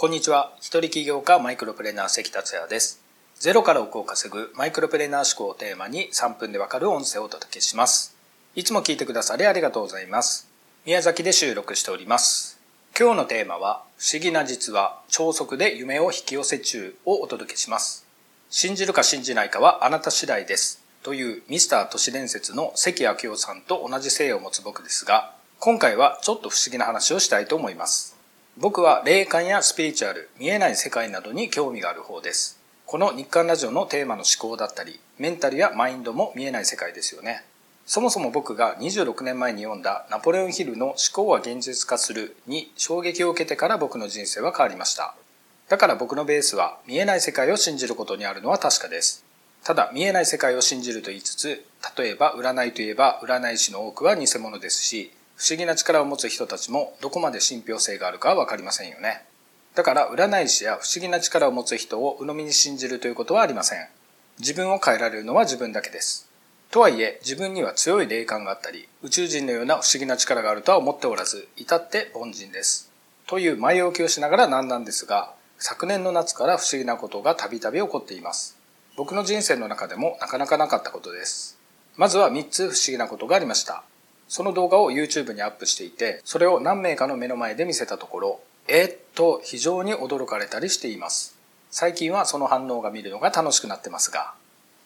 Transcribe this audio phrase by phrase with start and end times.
[0.00, 0.54] こんにちは。
[0.60, 3.02] 一人起業家マイクロプレーナー関達也です。
[3.38, 8.16] ゼロから億を稼ぐマイクロプレーナー思考をテーマに3分でわかる音声をお届けします。
[8.54, 10.48] いつも聞いてくださりありがとうございます。
[10.86, 12.58] 宮崎で収録しております。
[12.98, 18.06] 今日のテーマは、不思議な実話、超速で夢を引き寄せ中をお届けします。
[18.48, 20.82] 信じるか信じないかはあなた次第です。
[21.02, 28.18] というミスター都市伝説の関明夫さんと同じ姓を持つ僕ですが、今回はちょっと不思議な話をしたいと思います。
[28.60, 32.60] 僕は霊感やスピリチュアル、見えない世界などに興味がある方です。
[32.84, 37.42] この日刊ラジオのテーマの思考だったり、メンタルやマインドも見えない世界ですよね。
[37.86, 45.14] そもそも僕が26年前に読んだナポレオンヒルの思考は現実化するに衝撃を受けてから僕の人生は変わりました。
[45.70, 49.24] だから僕のベースは見えない世界を信じることにあるのは確かです。
[49.64, 51.64] ただ見えない世界を信じると言いつつ、
[51.96, 59.24] 例えば占いといえば占い師の多くは偽物ですし、不思議な力を持つ人たちもどこまで信憑性があるかはわかりませんよね。
[59.74, 63.88] だから占い師や不思議な力を持つ人を鵜呑みに信じるということはありません。
[64.38, 66.28] 自分を変えられるのは自分だけです。
[66.70, 72.92] とはいえ自分には強い霊感があったり宇宙人のような不思議な力があるとは思っておらず至って凡人です。
[73.26, 78.58] という前置きをしながらなんなんですが昨年の夏から不思議なことがたびたび起こっています。
[78.94, 81.58] 僕の人生の中でもなかなかなかったことです。
[81.96, 83.84] まずは3つ不思議なことがありました。
[84.30, 91.36] その動画を YouTube にアップしていて、それを何名かの目の前で見せたところ、えー、っと非常に驚かれたりしています。
[91.72, 94.34] 最近はその反応が見るのが楽しくなってますが、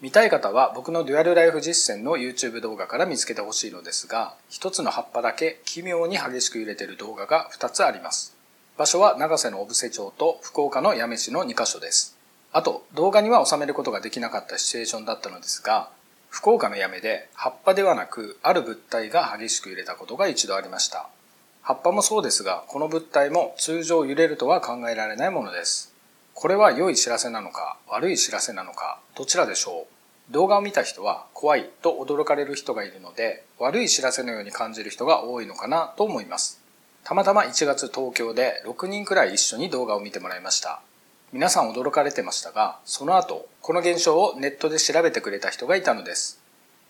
[0.00, 8.36] 見たい方は僕のデュアルライフ実践の YouTube 動画から見つけてほしいのですが、一つの葉っぱだけ奇妙に激しく揺れている動画が2つあります。
[8.76, 12.18] 場所は長瀬の小布施町と福岡の八女市の2カ所です。
[12.50, 15.90] あと、動画には収めることができなかったシチュエーションだったのですが、
[16.30, 21.08] 福岡のやめで葉っぱではなくある物体が激しく揺れたことが一度ありました。
[21.62, 25.92] 葉っぱもそうですが、この物体も通常揺れるとは考えられないものです。
[26.40, 29.88] これは良い知らせなのか悪い知らせなのかどちらでしょ
[30.30, 36.60] う動画を見た人は怖いと驚かれる人がいるので悪い知らせのように感じる人が多いのかなと思います。
[37.02, 40.80] たまたま1月東京で6人くらい一緒に動画を見てもらいました。
[41.30, 46.40] 皆さん驚かれてましたが、その後、この現象をネットで調べてくれた人がいたのです。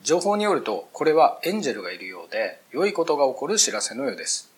[0.03, 4.49] 情報によると、これはエンジェルがいるようで、良いことが起こる知らせのようです。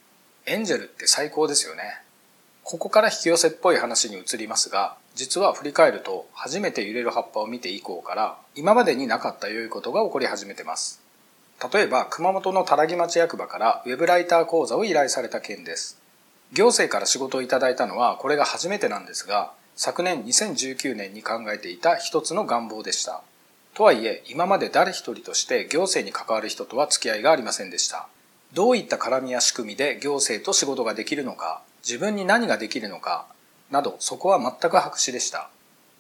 [0.44, 1.82] エンジェルって最高ですよね。
[2.62, 11.00] ここから引き寄せっぽい話に移りますが、実は振り返ると、初めて揺れる葉っぱを見て以降から、今までになかった良いことが起こり始めてます。
[11.72, 15.98] 例えば、熊本の多良木町役場からウェブライター講座を依頼された件です。
[16.52, 19.52] 行政から仕事をいただいたのはこれが初めてなんですが、
[19.82, 23.22] 昨年2019年に考えていた一つの願望でした。
[23.72, 28.06] とはいえ、今まで誰一人として行政に関わる人とは付き合いがありませんでした。
[28.52, 33.24] どういった絡みや仕組みで行政と仕事ができるのか、自分に何ができるのか、
[33.70, 35.48] などそこは全く白紙でした。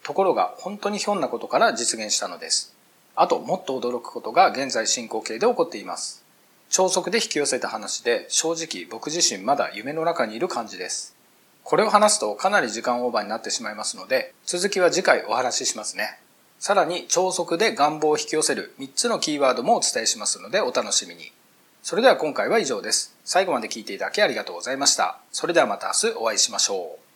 [0.02, 2.74] ところが本当にひょんなことから実現したのです。
[3.16, 6.22] あともっと驚くことが現在進行形で起こっています。
[6.68, 11.18] 超速で引き寄せた話で正直僕自身まだ夢の中にいる感じです。
[11.64, 16.18] これを話すとかなり時間オーバーになってしまいますので、続きは次回お話ししますね。
[16.58, 21.32] さらに超速で願望を引き寄せる3つのキーワードもお伝えしますのでお楽しみに。
[21.82, 23.16] それでは今回は以上です。
[23.24, 25.18] 最後まで聞いていただきありがとうございました。
[25.32, 27.09] それではまた明日お会いしましょう。